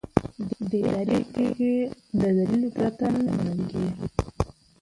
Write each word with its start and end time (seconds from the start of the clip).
اداري 0.73 1.19
پریکړې 1.31 1.77
د 2.19 2.23
دلیل 2.37 2.63
پرته 2.75 3.05
نه 3.25 3.31
منل 3.37 3.61
کېږي. 3.71 3.91